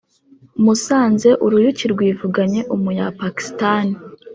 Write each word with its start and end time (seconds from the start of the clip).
Musanze 0.63 1.29
uruyuki 1.45 1.83
rwivuganye 1.93 2.61
umuyapakistani 2.75 3.95